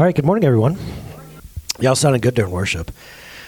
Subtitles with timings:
[0.00, 0.78] All right, good morning, everyone.
[1.78, 2.90] Y'all sounded good during worship.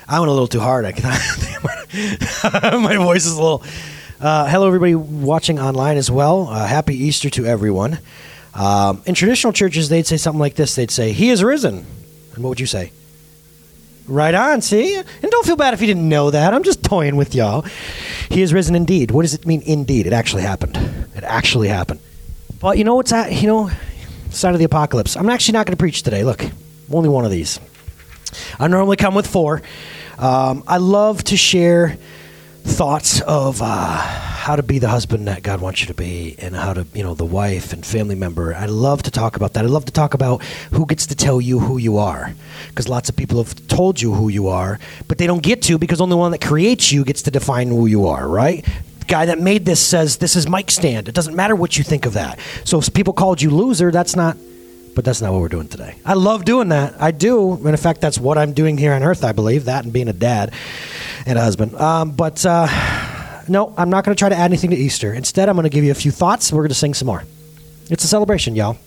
[0.06, 0.84] I went a little too hard.
[0.84, 0.90] I
[2.76, 3.64] my voice is a little.
[4.20, 6.48] Uh, hello, everybody watching online as well.
[6.48, 8.00] Uh, happy Easter to everyone.
[8.52, 10.74] Um, in traditional churches, they'd say something like this.
[10.74, 11.86] They'd say, "He is risen,"
[12.34, 12.92] and what would you say?
[14.06, 14.60] Right on.
[14.60, 16.52] See, and don't feel bad if you didn't know that.
[16.52, 17.64] I'm just toying with y'all.
[18.28, 19.10] He is risen indeed.
[19.10, 19.62] What does it mean?
[19.62, 20.76] Indeed, it actually happened.
[21.16, 22.00] It actually happened.
[22.60, 23.32] But you know what's that?
[23.32, 23.70] You know,
[24.32, 25.16] side of the apocalypse.
[25.16, 26.24] I'm actually not going to preach today.
[26.24, 26.44] Look,
[26.92, 27.60] only one of these.
[28.58, 29.62] I normally come with four.
[30.18, 31.96] Um, I love to share
[32.64, 36.54] thoughts of uh, how to be the husband that God wants you to be, and
[36.54, 38.54] how to, you know, the wife and family member.
[38.54, 39.64] I love to talk about that.
[39.64, 42.32] I love to talk about who gets to tell you who you are,
[42.68, 44.78] because lots of people have told you who you are,
[45.08, 47.86] but they don't get to because only one that creates you gets to define who
[47.86, 48.64] you are, right?
[49.12, 51.06] Guy that made this says this is mic stand.
[51.06, 52.38] It doesn't matter what you think of that.
[52.64, 54.38] So if people called you loser, that's not
[54.94, 55.96] but that's not what we're doing today.
[56.04, 57.00] I love doing that.
[57.00, 57.54] I do.
[57.54, 60.08] And in fact, that's what I'm doing here on earth, I believe, that and being
[60.08, 60.54] a dad
[61.26, 61.74] and a husband.
[61.74, 62.66] Um, but uh,
[63.48, 65.12] no, I'm not going to try to add anything to Easter.
[65.12, 66.50] Instead, I'm going to give you a few thoughts.
[66.50, 67.24] We're going to sing some more.
[67.90, 68.78] It's a celebration, y'all.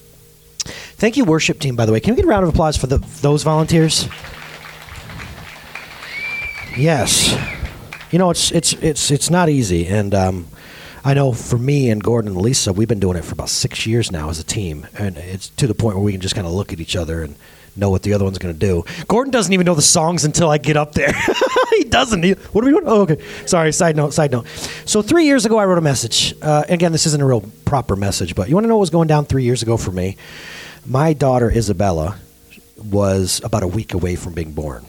[0.97, 1.99] Thank you, worship team, by the way.
[1.99, 4.07] Can we get a round of applause for the, those volunteers?
[6.75, 7.54] Yes
[8.15, 10.47] you know, it's it's it's it's not easy, and um,
[11.03, 13.85] I know for me and Gordon and Lisa, we've been doing it for about six
[13.85, 16.47] years now as a team, and it's to the point where we can just kind
[16.47, 17.35] of look at each other and
[17.75, 18.85] know what the other one's going to do.
[19.09, 21.11] Gordon doesn't even know the songs until I get up there.
[21.71, 22.23] he doesn't.
[22.23, 22.85] He, what are we doing?
[22.87, 23.21] Oh, okay.
[23.45, 23.73] Sorry.
[23.73, 24.13] Side note.
[24.13, 24.47] Side note.
[24.85, 26.35] So three years ago, I wrote a message.
[26.41, 28.91] Uh, again, this isn't a real proper message, but you want to know what was
[28.91, 30.15] going down three years ago for me?
[30.85, 32.17] My daughter Isabella
[32.77, 34.85] was about a week away from being born.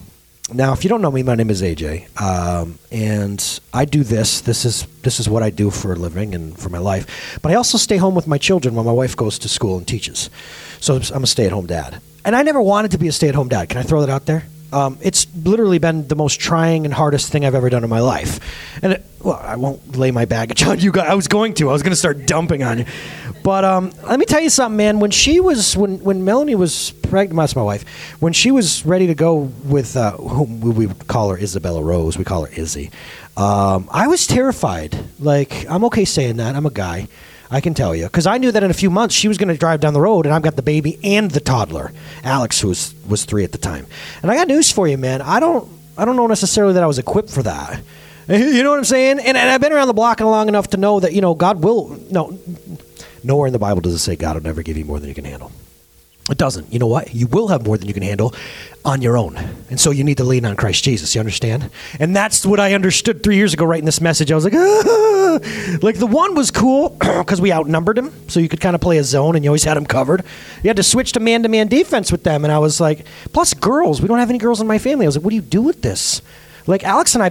[0.52, 4.42] Now, if you don't know me, my name is AJ, um, and I do this.
[4.42, 7.40] This is this is what I do for a living and for my life.
[7.42, 9.88] But I also stay home with my children while my wife goes to school and
[9.88, 10.30] teaches.
[10.78, 13.70] So I'm a stay-at-home dad, and I never wanted to be a stay-at-home dad.
[13.70, 14.44] Can I throw that out there?
[14.72, 18.00] Um, it's literally been the most trying and hardest thing I've ever done in my
[18.00, 18.38] life.
[18.82, 21.08] And it, well, I won't lay my baggage on you guys.
[21.08, 21.70] I was going to.
[21.70, 22.84] I was going to start dumping on you.
[23.42, 25.00] But um, let me tell you something, man.
[25.00, 27.84] When she was, when when Melanie was pregnant, my wife.
[28.20, 32.18] When she was ready to go with, uh, whom we would call her Isabella Rose.
[32.18, 32.90] We call her Izzy.
[33.36, 34.98] Um, I was terrified.
[35.18, 36.54] Like I'm okay saying that.
[36.54, 37.08] I'm a guy.
[37.50, 39.48] I can tell you because I knew that in a few months she was going
[39.48, 41.92] to drive down the road, and I've got the baby and the toddler,
[42.24, 43.86] Alex, who was was three at the time.
[44.22, 45.22] And I got news for you, man.
[45.22, 47.80] I don't I don't know necessarily that I was equipped for that.
[48.28, 49.20] You know what I'm saying?
[49.20, 51.62] And, and I've been around the block long enough to know that you know God
[51.62, 52.36] will no.
[53.22, 55.14] Nowhere in the Bible does it say God will never give you more than you
[55.14, 55.52] can handle.
[56.28, 56.72] It doesn't.
[56.72, 57.14] You know what?
[57.14, 58.34] You will have more than you can handle
[58.84, 59.36] on your own.
[59.70, 61.14] And so you need to lean on Christ Jesus.
[61.14, 61.70] You understand?
[62.00, 64.32] And that's what I understood three years ago writing this message.
[64.32, 65.38] I was like, ah.
[65.82, 68.12] like the one was cool because we outnumbered him.
[68.28, 70.24] So you could kind of play a zone and you always had him covered.
[70.64, 72.44] You had to switch to man to man defense with them.
[72.44, 74.02] And I was like, plus girls.
[74.02, 75.06] We don't have any girls in my family.
[75.06, 76.22] I was like, what do you do with this?
[76.66, 77.30] Like Alex and I,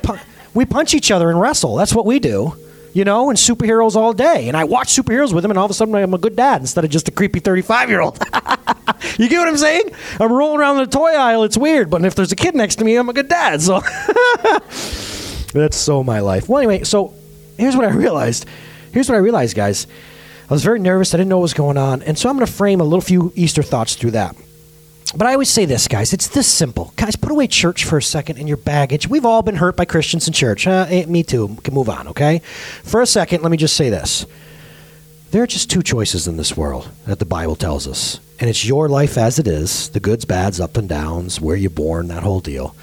[0.54, 1.76] we punch each other and wrestle.
[1.76, 2.56] That's what we do
[2.96, 4.48] you know, and superheroes all day.
[4.48, 6.62] And I watch superheroes with him, and all of a sudden I'm a good dad
[6.62, 8.18] instead of just a creepy 35 year old.
[9.18, 9.92] you get what I'm saying?
[10.18, 11.44] I'm rolling around the toy aisle.
[11.44, 13.62] It's weird, but if there's a kid next to me, I'm a good dad.
[13.62, 13.82] So
[15.54, 16.48] that's so my life.
[16.48, 17.14] Well, anyway, so
[17.58, 18.46] here's what I realized.
[18.94, 19.88] Here's what I realized, guys.
[20.50, 21.14] I was very nervous.
[21.14, 22.02] I didn't know what was going on.
[22.02, 24.38] And so I'm going to frame a little few Easter thoughts through that.
[25.14, 26.14] But I always say this, guys.
[26.14, 26.92] It's this simple.
[26.96, 29.08] Guys, put away church for a second and your baggage.
[29.08, 30.66] We've all been hurt by Christians in church.
[30.68, 31.56] Uh, me too.
[31.64, 32.40] Can move on, okay?
[32.84, 34.26] For a second, let me just say this.
[35.32, 38.20] There are just two choices in this world that the Bible tells us.
[38.40, 41.70] And it's your life as it is the goods, bads, up and downs, where you're
[41.70, 42.76] born, that whole deal.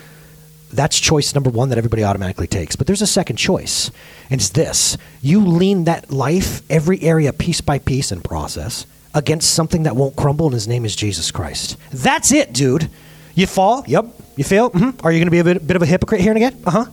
[0.73, 2.77] That's choice number one that everybody automatically takes.
[2.77, 3.91] But there's a second choice,
[4.31, 9.55] and it's this you lean that life, every area, piece by piece, and process against
[9.55, 11.77] something that won't crumble, and his name is Jesus Christ.
[11.91, 12.89] That's it, dude.
[13.35, 14.07] You fall, yep.
[14.37, 15.07] You fail, mm-hmm.
[15.07, 16.61] Are you going to be a bit, bit of a hypocrite here and again?
[16.65, 16.85] Uh huh.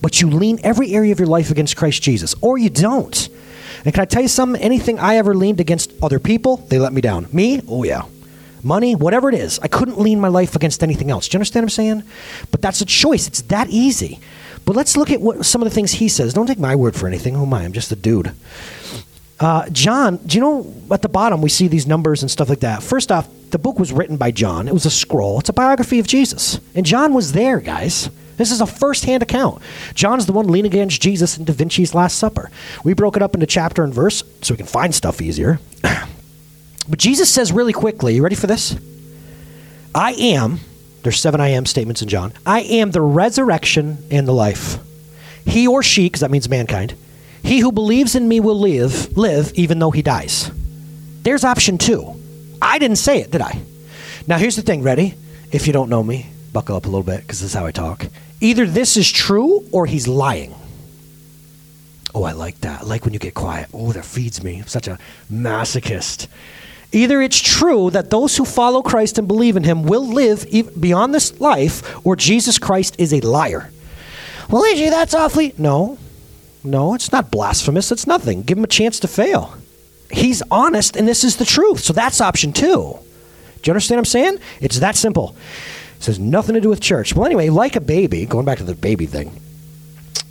[0.00, 3.28] But you lean every area of your life against Christ Jesus, or you don't.
[3.84, 4.60] And can I tell you something?
[4.60, 7.28] Anything I ever leaned against other people, they let me down.
[7.32, 7.60] Me?
[7.68, 8.02] Oh, yeah.
[8.64, 11.28] Money, whatever it is, I couldn't lean my life against anything else.
[11.28, 12.02] Do you understand what I'm saying?
[12.52, 13.26] But that's a choice.
[13.26, 14.20] It's that easy.
[14.64, 16.32] But let's look at what some of the things he says.
[16.32, 17.34] Don't take my word for anything.
[17.34, 17.64] Who am I?
[17.64, 18.32] I'm just a dude.
[19.42, 22.60] Uh, John, do you know at the bottom we see these numbers and stuff like
[22.60, 22.80] that?
[22.80, 24.68] First off, the book was written by John.
[24.68, 25.40] It was a scroll.
[25.40, 26.60] It's a biography of Jesus.
[26.76, 28.08] And John was there, guys.
[28.36, 29.60] This is a first hand account.
[29.94, 32.52] John's the one leaning against Jesus in Da Vinci's Last Supper.
[32.84, 35.58] We broke it up into chapter and verse so we can find stuff easier.
[35.82, 38.76] but Jesus says really quickly, you ready for this?
[39.92, 40.60] I am,
[41.02, 42.32] there's seven I am statements in John.
[42.46, 44.78] I am the resurrection and the life.
[45.44, 46.94] He or she, because that means mankind,
[47.42, 50.50] he who believes in me will live, live even though he dies.
[51.22, 52.20] There's option two.
[52.60, 53.60] I didn't say it, did I?
[54.26, 55.14] Now, here's the thing ready?
[55.50, 57.72] If you don't know me, buckle up a little bit because this is how I
[57.72, 58.06] talk.
[58.40, 60.54] Either this is true or he's lying.
[62.14, 62.82] Oh, I like that.
[62.82, 63.68] I like when you get quiet.
[63.72, 64.58] Oh, that feeds me.
[64.58, 64.98] I'm such a
[65.30, 66.26] masochist.
[66.92, 70.46] Either it's true that those who follow Christ and believe in him will live
[70.78, 73.70] beyond this life, or Jesus Christ is a liar.
[74.50, 75.54] Well, AJ, that's awfully.
[75.56, 75.96] No,
[76.64, 77.90] no, it's not blasphemous.
[77.90, 78.42] It's nothing.
[78.42, 79.54] Give him a chance to fail.
[80.10, 81.80] He's honest, and this is the truth.
[81.80, 82.98] So that's option two.
[83.62, 84.38] Do you understand what I'm saying?
[84.60, 85.36] It's that simple.
[85.96, 87.14] It says nothing to do with church.
[87.14, 89.40] Well, anyway, like a baby, going back to the baby thing,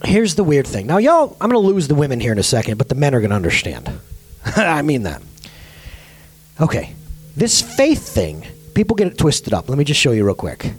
[0.03, 0.87] here's the weird thing.
[0.87, 3.15] Now, y'all, I'm going to lose the women here in a second, but the men
[3.15, 3.89] are going to understand.
[4.45, 5.21] I mean that.
[6.59, 6.93] Okay,
[7.35, 9.69] this faith thing, people get it twisted up.
[9.69, 10.73] Let me just show you real quick.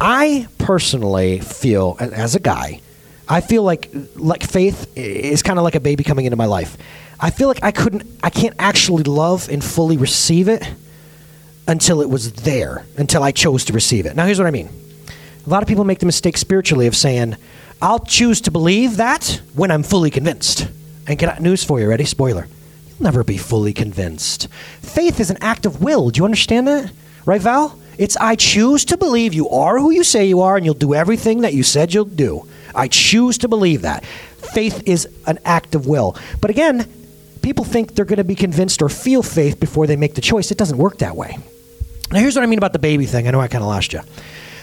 [0.00, 2.80] I personally feel, as a guy,
[3.28, 6.76] I feel like like faith is kind of like a baby coming into my life.
[7.20, 10.68] I feel like I couldn't, I can't actually love and fully receive it
[11.66, 14.14] until it was there, until I chose to receive it.
[14.14, 14.70] Now, here's what I mean.
[15.44, 17.36] A lot of people make the mistake spiritually of saying,
[17.82, 20.68] I'll choose to believe that when I'm fully convinced.
[21.06, 22.04] And get out news for you, ready?
[22.04, 22.46] Spoiler.
[22.88, 24.48] You'll never be fully convinced.
[24.80, 26.10] Faith is an act of will.
[26.10, 26.92] Do you understand that?
[27.24, 27.78] Right, Val?
[27.98, 30.94] It's I choose to believe you are who you say you are and you'll do
[30.94, 32.46] everything that you said you'll do.
[32.74, 34.04] I choose to believe that.
[34.04, 36.16] Faith is an act of will.
[36.40, 36.86] But again,
[37.42, 40.50] people think they're going to be convinced or feel faith before they make the choice.
[40.50, 41.38] It doesn't work that way.
[42.10, 43.28] Now, here's what I mean about the baby thing.
[43.28, 44.00] I know I kind of lost you.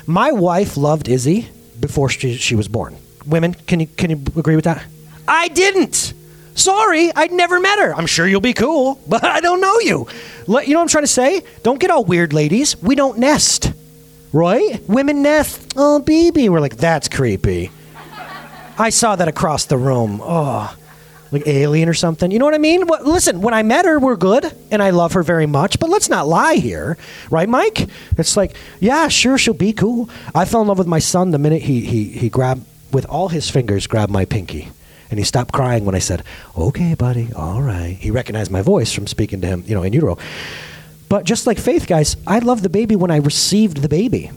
[0.08, 1.50] My wife loved Izzy
[1.80, 2.96] before she, she was born.
[3.26, 4.84] Women, can you, can you agree with that?
[5.28, 6.14] I didn't.
[6.56, 7.94] Sorry, I'd never met her.
[7.94, 10.08] I'm sure you'll be cool, but I don't know you.
[10.48, 11.44] You know what I'm trying to say?
[11.64, 12.82] Don't get all weird, ladies.
[12.82, 13.74] We don't nest,
[14.32, 14.82] right?
[14.88, 15.74] Women nest.
[15.76, 16.50] Oh, baby.
[16.50, 17.72] We're like, that's creepy.
[18.78, 20.22] I saw that across the room.
[20.24, 20.76] Oh
[21.36, 22.32] like alien or something.
[22.32, 22.86] You know what I mean?
[23.02, 25.80] Listen, when I met her, we're good, and I love her very much.
[25.80, 26.98] But let's not lie here,
[27.30, 27.90] right, Mike?
[28.18, 30.10] It's like, yeah, sure, she'll be cool.
[30.34, 33.30] I fell in love with my son the minute he he he grabbed with all
[33.30, 34.70] his fingers, grabbed my pinky,
[35.10, 36.24] and he stopped crying when I said,
[36.58, 39.94] "Okay, buddy, all right." He recognized my voice from speaking to him, you know, in
[39.94, 40.18] utero.
[41.10, 44.32] But just like faith, guys, I love the baby when I received the baby.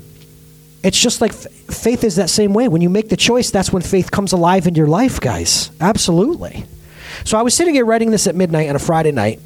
[0.82, 2.68] It's just like f- faith is that same way.
[2.68, 5.70] When you make the choice, that's when faith comes alive in your life, guys.
[5.80, 6.64] Absolutely.
[7.24, 9.40] So I was sitting here writing this at midnight on a Friday night,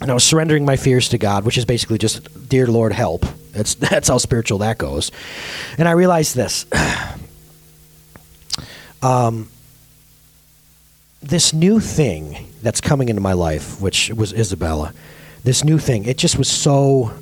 [0.00, 3.24] and I was surrendering my fears to God, which is basically just, "Dear Lord, help."
[3.52, 5.10] That's that's how spiritual that goes.
[5.78, 6.66] And I realized this.
[9.02, 9.48] um,
[11.22, 14.92] this new thing that's coming into my life, which was Isabella,
[15.44, 17.12] this new thing, it just was so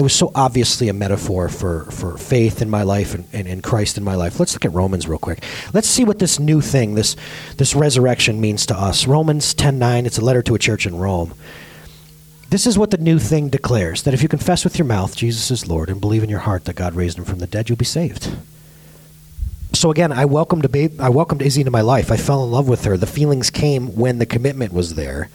[0.00, 3.62] it was so obviously a metaphor for, for faith in my life and, and, and,
[3.62, 4.40] Christ in my life.
[4.40, 5.44] Let's look at Romans real quick.
[5.74, 7.16] Let's see what this new thing, this,
[7.58, 9.06] this resurrection means to us.
[9.06, 11.34] Romans 10.9, it's a letter to a church in Rome.
[12.48, 15.50] This is what the new thing declares, that if you confess with your mouth Jesus
[15.50, 17.76] is Lord and believe in your heart that God raised him from the dead, you'll
[17.76, 18.34] be saved.
[19.74, 22.10] So again, I welcomed, a babe, I welcomed Izzy into my life.
[22.10, 22.96] I fell in love with her.
[22.96, 25.28] The feelings came when the commitment was there.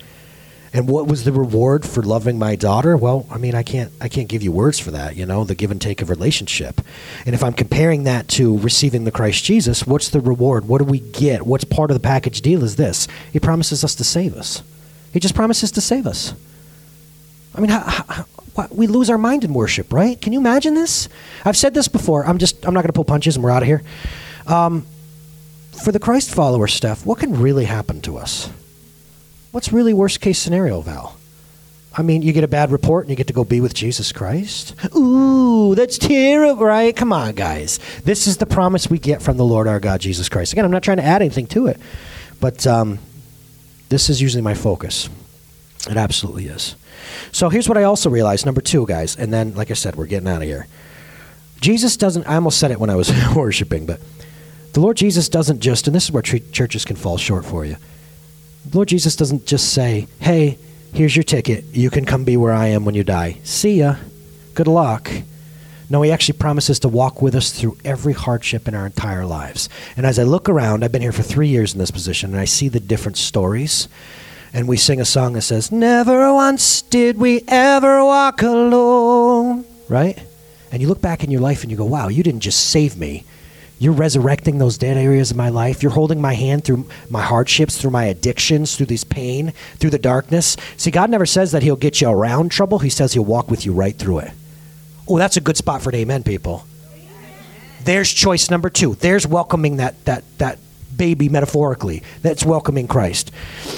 [0.75, 2.98] And what was the reward for loving my daughter?
[2.98, 5.56] Well, I mean, I can't I can't give you words for that, you know, the
[5.56, 6.81] give and take of relationship.
[7.25, 10.68] And if I'm comparing that to receiving the Christ Jesus, what's the reward?
[10.68, 11.45] What do we get?
[11.45, 13.07] What's part of the package deal is this.
[13.31, 14.63] He promises us to save us.
[15.13, 16.33] He just promises to save us.
[17.56, 17.80] I mean, how,
[18.10, 18.25] how,
[18.69, 20.22] we lose our mind in worship, right?
[20.22, 21.07] Can you imagine this?
[21.45, 22.25] I've said this before.
[22.25, 23.82] I'm just I'm not going to pull punches and we're out of here.
[24.46, 24.86] Um,
[25.86, 28.50] for the Christ follower stuff, what can really happen to us?
[29.55, 31.15] What's really worst case scenario, Val?
[31.93, 34.12] I mean, you get a bad report and you get to go be with Jesus
[34.12, 34.75] Christ?
[34.93, 36.93] Ooh, that's terrible, right?
[36.93, 37.79] Come on, guys.
[38.03, 40.51] This is the promise we get from the Lord our God, Jesus Christ.
[40.51, 41.79] Again, I'm not trying to add anything to it,
[42.41, 43.00] but um,
[43.88, 45.09] this is usually my focus.
[45.89, 46.75] It absolutely is.
[47.31, 50.07] So here's what I also realized number two, guys, and then, like I said, we're
[50.07, 50.67] getting out of here.
[51.62, 54.01] Jesus doesn't, I almost said it when I was worshiping, but
[54.74, 57.77] the Lord Jesus doesn't just, and this is where churches can fall short for you
[58.74, 60.57] Lord Jesus doesn't just say, hey,
[60.93, 61.65] here's your ticket.
[61.72, 63.39] You can come be where I am when you die.
[63.43, 63.95] See ya.
[64.53, 65.12] Good luck.
[65.89, 69.69] No, he actually promises to walk with us through every hardship in our entire lives.
[69.95, 72.39] And as I look around, I've been here for three years in this position, and
[72.39, 73.88] I see the different stories.
[74.51, 79.65] And we sing a song that says, Never once did we ever walk alone.
[79.88, 80.17] Right?
[80.72, 82.98] And you look back in your life and you go, Wow, you didn't just save
[82.98, 83.25] me.
[83.77, 85.84] You're resurrecting those dead areas of my life.
[85.84, 90.00] You're holding my hand through my hardships, through my addictions, through this pain, through the
[90.00, 90.55] darkness.
[90.77, 93.65] See, God never says that He'll get you around trouble, He says He'll walk with
[93.65, 94.32] you right through it.
[95.08, 96.65] Oh, that's a good spot for an amen, people.
[97.84, 98.96] There's choice number two.
[98.96, 100.58] There's welcoming that, that, that
[100.96, 102.01] baby metaphorically.
[102.22, 103.29] That's welcoming Christ.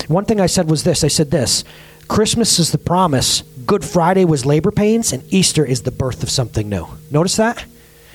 [0.08, 1.64] One thing I said was this I said this
[2.08, 6.30] Christmas is the promise Good Friday was labor pains, and Easter is the birth of
[6.30, 6.88] something new.
[7.12, 7.66] Notice that?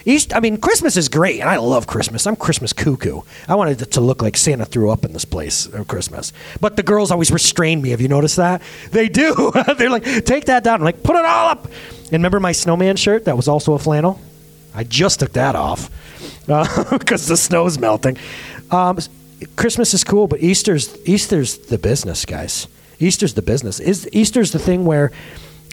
[0.05, 2.27] East, I mean, Christmas is great, and I love Christmas.
[2.27, 3.23] I'm Christmas cuckoo.
[3.49, 6.33] I wanted it to look like Santa threw up in this place at Christmas.
[6.61, 7.91] But the girls always restrain me.
[7.91, 8.63] Have you noticed that?
[8.91, 9.53] They do.
[9.79, 10.77] They're like, take that down.
[10.81, 11.67] I'm like, put it all up.
[11.67, 14.21] And remember my snowman shirt that was also a flannel?
[14.75, 15.91] I just took that off
[16.47, 18.17] because uh, the snow's melting.
[18.71, 18.99] Um,
[19.57, 22.69] Christmas is cool, but Easter's Easter's the business, guys.
[22.99, 23.81] Easter's the business.
[23.81, 25.13] Is Easter's the thing where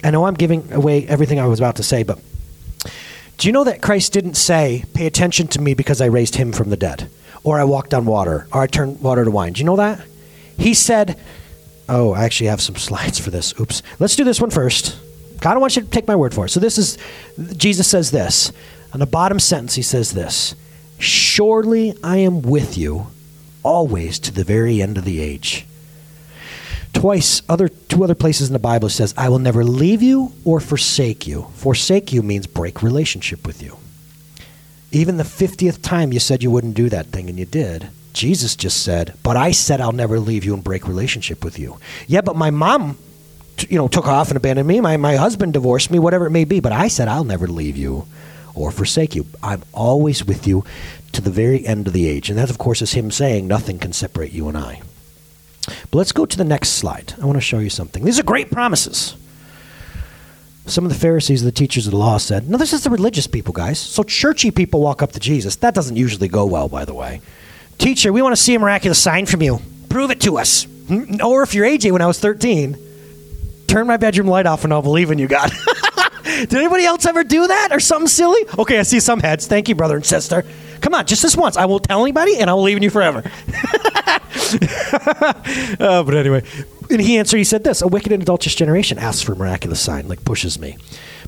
[0.02, 2.18] I know I'm giving away everything I was about to say, but
[3.40, 6.52] do you know that Christ didn't say, pay attention to me because I raised him
[6.52, 7.08] from the dead,
[7.42, 9.54] or I walked on water, or I turned water to wine?
[9.54, 10.04] Do you know that?
[10.58, 11.18] He said,
[11.88, 13.58] oh, I actually have some slides for this.
[13.58, 13.82] Oops.
[13.98, 14.94] Let's do this one first.
[15.38, 16.50] I don't want you to take my word for it.
[16.50, 16.98] So this is,
[17.56, 18.52] Jesus says this.
[18.92, 20.54] On the bottom sentence, he says this
[20.98, 23.06] Surely I am with you
[23.62, 25.64] always to the very end of the age.
[26.92, 30.60] Twice, other two other places in the Bible says, "I will never leave you or
[30.60, 33.76] forsake you." Forsake you means break relationship with you.
[34.92, 38.56] Even the 50th time you said you wouldn't do that thing and you did, Jesus
[38.56, 41.76] just said, "But I said I'll never leave you and break relationship with you."
[42.08, 42.96] Yeah, but my mom
[43.68, 44.80] you know took off and abandoned me.
[44.80, 47.76] My my husband divorced me, whatever it may be, but I said I'll never leave
[47.76, 48.06] you
[48.54, 49.26] or forsake you.
[49.42, 50.64] I'm always with you
[51.12, 52.30] to the very end of the age.
[52.30, 54.80] And that of course is him saying nothing can separate you and I.
[55.90, 57.14] But let's go to the next slide.
[57.20, 58.04] I want to show you something.
[58.04, 59.16] These are great promises.
[60.66, 63.26] Some of the Pharisees, the teachers of the law, said, No, this is the religious
[63.26, 63.78] people, guys.
[63.78, 65.56] So churchy people walk up to Jesus.
[65.56, 67.20] That doesn't usually go well, by the way.
[67.78, 69.60] Teacher, we want to see a miraculous sign from you.
[69.88, 70.64] Prove it to us.
[70.86, 71.16] Hmm?
[71.24, 72.76] Or if you're AJ when I was 13,
[73.66, 75.50] turn my bedroom light off and I'll believe in you, God.
[76.24, 78.44] Did anybody else ever do that or something silly?
[78.58, 79.46] Okay, I see some heads.
[79.46, 80.44] Thank you, brother and sister.
[80.80, 81.56] Come on, just this once.
[81.56, 83.22] I won't tell anybody and I will believe in you forever.
[85.80, 86.42] uh, but anyway,
[86.90, 89.80] and he answered, he said this A wicked and adulterous generation asks for a miraculous
[89.80, 90.76] sign, like pushes me.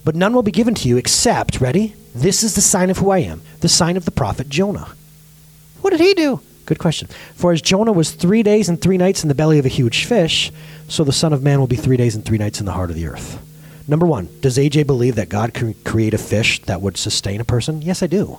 [0.05, 1.95] But none will be given to you except, ready?
[2.15, 4.89] This is the sign of who I am, the sign of the prophet Jonah.
[5.81, 6.41] What did he do?
[6.67, 7.09] Good question.
[7.35, 10.05] For as Jonah was three days and three nights in the belly of a huge
[10.05, 10.53] fish,
[10.89, 12.91] so the Son of Man will be three days and three nights in the heart
[12.91, 13.41] of the earth.
[13.89, 17.45] Number one, does AJ believe that God can create a fish that would sustain a
[17.45, 17.83] person?
[17.83, 18.39] Yes, I do.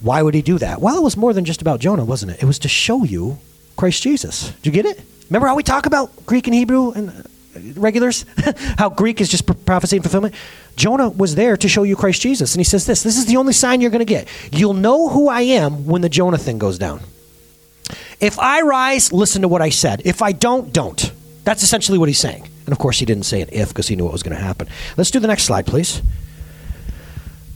[0.00, 0.80] Why would he do that?
[0.80, 2.42] Well, it was more than just about Jonah, wasn't it?
[2.42, 3.38] It was to show you
[3.82, 4.52] Christ Jesus.
[4.62, 5.02] Did you get it?
[5.28, 8.24] Remember how we talk about Greek and Hebrew and uh, regulars?
[8.78, 10.36] how Greek is just prophecy and fulfillment?
[10.76, 12.54] Jonah was there to show you Christ Jesus.
[12.54, 14.28] And he says this this is the only sign you're going to get.
[14.52, 17.00] You'll know who I am when the Jonah thing goes down.
[18.20, 20.02] If I rise, listen to what I said.
[20.04, 21.10] If I don't, don't.
[21.42, 22.48] That's essentially what he's saying.
[22.66, 24.40] And of course, he didn't say an if because he knew what was going to
[24.40, 24.68] happen.
[24.96, 26.02] Let's do the next slide, please.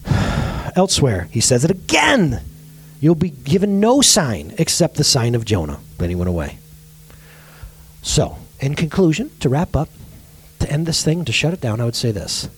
[0.74, 2.42] Elsewhere, he says it again.
[3.00, 5.80] You'll be given no sign except the sign of Jonah.
[5.98, 6.58] Then he went away.
[8.02, 9.88] So, in conclusion, to wrap up,
[10.60, 12.48] to end this thing, to shut it down, I would say this.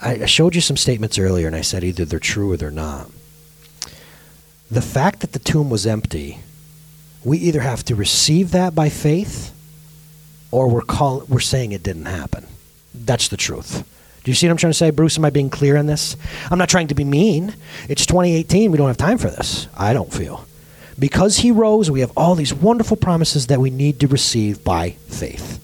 [0.00, 3.10] I showed you some statements earlier, and I said either they're true or they're not.
[4.70, 6.40] The fact that the tomb was empty,
[7.24, 9.52] we either have to receive that by faith
[10.50, 12.46] or we're, call, we're saying it didn't happen.
[12.94, 13.84] That's the truth.
[14.26, 15.16] Do you see what I'm trying to say, Bruce?
[15.18, 16.16] Am I being clear on this?
[16.50, 17.54] I'm not trying to be mean.
[17.88, 18.72] It's 2018.
[18.72, 19.68] We don't have time for this.
[19.78, 20.44] I don't feel.
[20.98, 24.96] Because he rose, we have all these wonderful promises that we need to receive by
[25.06, 25.62] faith.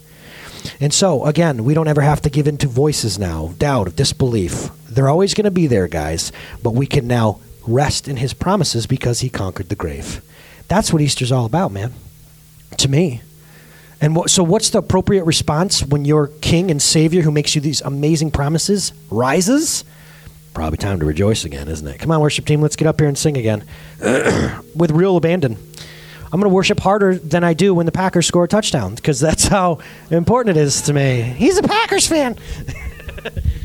[0.80, 4.70] And so, again, we don't ever have to give in to voices now, doubt, disbelief.
[4.88, 6.30] They're always going to be there, guys,
[6.62, 10.22] but we can now rest in his promises because he conquered the grave.
[10.68, 11.94] That's what Easter's all about, man.
[12.78, 13.22] To me.
[14.02, 17.60] And what, so, what's the appropriate response when your King and Savior, who makes you
[17.60, 19.84] these amazing promises, rises?
[20.54, 22.00] Probably time to rejoice again, isn't it?
[22.00, 23.64] Come on, worship team, let's get up here and sing again
[24.74, 25.56] with real abandon.
[26.24, 29.20] I'm going to worship harder than I do when the Packers score a touchdown because
[29.20, 29.78] that's how
[30.10, 31.20] important it is to me.
[31.22, 32.36] He's a Packers fan.